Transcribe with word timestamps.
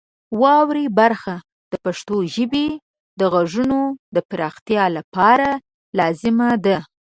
واورئ 0.41 0.87
برخه 0.99 1.35
د 1.71 1.73
پښتو 1.85 2.15
ژبې 2.35 2.67
د 3.19 3.21
غږونو 3.33 3.79
د 4.15 4.17
پراختیا 4.29 4.85
لپاره 4.97 5.49
لازمه 5.97 6.49
ده. 6.65 6.77